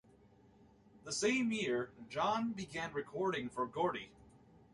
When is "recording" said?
2.91-3.49